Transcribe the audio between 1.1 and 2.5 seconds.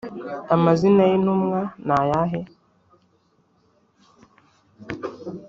intumwa ni ayahe